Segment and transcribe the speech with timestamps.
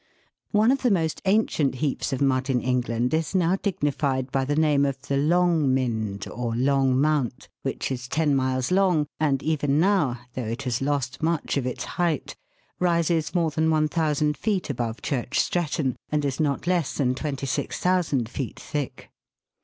[0.49, 4.55] One of the most ancient heaps of mud in England is now dignified by the
[4.55, 10.21] name of the Longmynd, or Long Mount, which is ten miles long, and even now,
[10.33, 12.35] though it has lost much of its height,
[12.79, 18.59] rises more than 1,000 feet above Church Stretton, and is not less than 26,000 feet
[18.59, 19.11] thick.